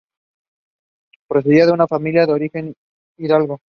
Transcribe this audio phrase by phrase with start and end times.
[1.27, 2.73] Procedía de una familia de origen
[3.17, 3.61] hidalgo.